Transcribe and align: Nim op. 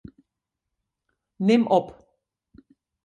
Nim 1.45 1.67
op. 1.79 1.93